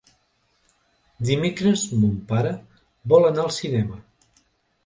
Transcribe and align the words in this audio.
Dimecres 1.29 1.83
mon 1.99 2.17
pare 2.33 2.57
vol 3.15 3.29
anar 3.31 3.47
al 3.47 3.55
cinema. 3.63 4.01